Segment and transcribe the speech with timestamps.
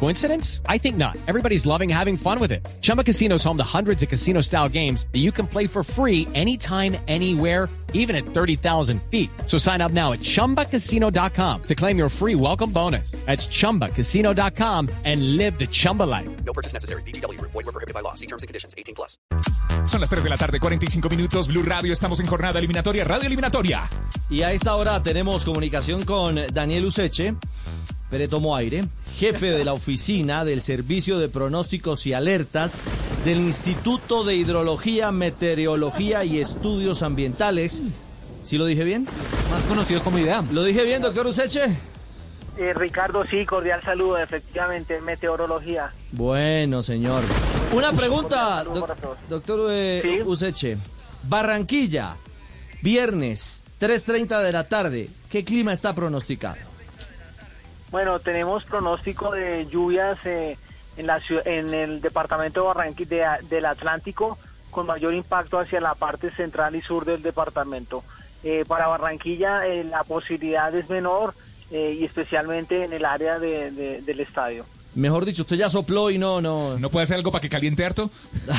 [0.00, 0.60] Coincidence?
[0.68, 1.16] I think not.
[1.26, 2.60] Everybody's loving having fun with it.
[2.82, 5.82] Chumba Casino is home to hundreds of casino style games that you can play for
[5.82, 9.30] free anytime, anywhere, even at 30,000 feet.
[9.46, 13.12] So sign up now at chumbacasino.com to claim your free welcome bonus.
[13.24, 16.28] That's chumbacasino.com and live the Chumba life.
[16.44, 17.02] No purchase necessary.
[17.04, 17.40] BGW.
[17.40, 18.14] Void were prohibited by law.
[18.14, 18.74] See terms and conditions.
[18.76, 19.16] 18 plus.
[19.84, 21.48] Son las 3 de la tarde, 45 minutos.
[21.48, 23.88] Blue Radio, estamos en jornada eliminatoria, radio eliminatoria.
[24.30, 27.34] Y a esta hora tenemos comunicación con Daniel Useche,
[28.10, 28.84] Pere Tomo Aire,
[29.32, 32.82] jefe de la oficina del Servicio de Pronósticos y Alertas
[33.24, 37.82] del Instituto de Hidrología, Meteorología y Estudios Ambientales.
[38.42, 39.08] ¿Sí lo dije bien?
[39.50, 40.52] Más conocido como IDEAM.
[40.52, 41.62] ¿Lo dije bien, doctor Useche?
[42.58, 45.90] Eh, Ricardo, sí, cordial saludo, efectivamente, meteorología.
[46.12, 47.22] Bueno, señor.
[47.72, 49.18] Una pregunta, Saludos doc- para todos.
[49.30, 50.22] doctor eh, Sí.
[50.24, 50.76] Useche.
[51.22, 52.16] Barranquilla,
[52.82, 55.08] viernes, 3.30 de la tarde.
[55.30, 56.56] ¿Qué clima está pronosticado?
[57.94, 60.58] Bueno, tenemos pronóstico de lluvias eh,
[60.96, 64.36] en, la, en el departamento de Barranquilla de- del Atlántico
[64.72, 68.02] con mayor impacto hacia la parte central y sur del departamento.
[68.42, 71.34] Eh, para Barranquilla eh, la posibilidad es menor
[71.70, 74.66] eh, y especialmente en el área de- de- del estadio.
[74.96, 76.76] Mejor dicho, usted ya sopló y no, no.
[76.76, 78.10] ¿No puede hacer algo para que caliente harto?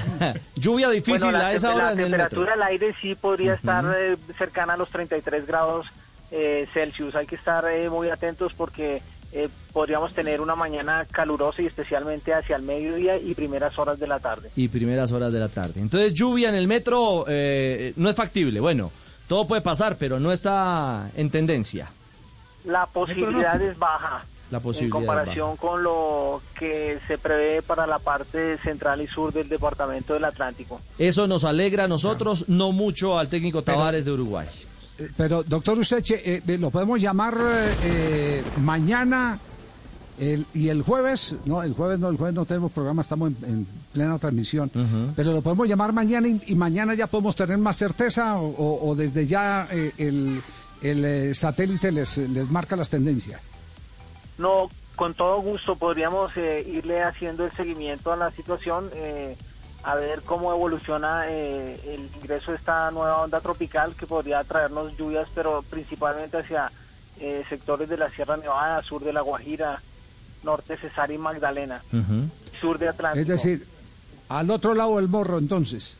[0.56, 3.84] Lluvia difícil Bueno, la, a esa hora la en temperatura del aire sí podría estar
[3.96, 5.86] eh, cercana a los 33 grados
[6.32, 7.14] eh, Celsius.
[7.14, 9.00] Hay que estar eh, muy atentos porque
[9.32, 14.06] eh, podríamos tener una mañana calurosa y especialmente hacia el mediodía y primeras horas de
[14.06, 14.50] la tarde.
[14.56, 15.80] Y primeras horas de la tarde.
[15.80, 18.58] Entonces, lluvia en el metro eh, no es factible.
[18.58, 18.90] Bueno,
[19.28, 21.90] todo puede pasar, pero no está en tendencia.
[22.64, 24.24] La posibilidad es baja.
[24.50, 29.32] La posibilidad en comparación con lo que se prevé para la parte central y sur
[29.32, 30.80] del departamento del Atlántico.
[30.98, 34.48] Eso nos alegra a nosotros, no mucho al técnico Tavares de Uruguay.
[35.00, 39.38] Eh, Pero, doctor Useche, eh, lo podemos llamar eh, eh, mañana
[40.18, 41.36] el- y el jueves.
[41.46, 44.70] No, el jueves no, el jueves no tenemos programa, estamos en, en plena transmisión.
[45.16, 48.90] Pero lo podemos llamar mañana y, y mañana ya podemos tener más certeza o, o-
[48.90, 50.42] o desde ya eh, el,
[50.82, 53.40] el, eh, satélite les, les marca las tendencias.
[54.38, 59.36] No, con todo gusto podríamos eh, irle haciendo el seguimiento a la situación, eh,
[59.82, 64.96] a ver cómo evoluciona eh, el ingreso de esta nueva onda tropical que podría traernos
[64.96, 66.70] lluvias, pero principalmente hacia
[67.18, 69.80] eh, sectores de la Sierra Nevada, sur de la Guajira,
[70.42, 71.82] norte Cesar y Magdalena,
[72.60, 73.20] sur de Atlántico.
[73.22, 73.66] Es decir,
[74.28, 75.96] al otro lado del morro, entonces.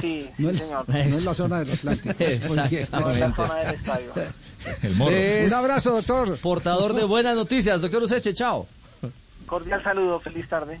[0.00, 0.88] sí, No sí, es, señor.
[0.88, 2.14] no es la zona del Atlántico.
[2.48, 2.88] Muy bien.
[2.92, 4.12] No es la zona del estadio.
[4.82, 5.10] El morro.
[5.16, 6.38] Es Un abrazo, doctor.
[6.38, 8.66] Portador de buenas noticias, doctor Useche, chao.
[9.46, 10.80] Cordial saludo, feliz tarde.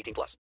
[0.01, 0.37] 18 plus.